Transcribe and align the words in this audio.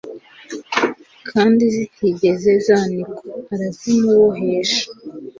kandi 1.31 1.63
zitigeze 1.75 2.51
zanikwa, 2.65 3.29
arazimubohesha 3.53 4.83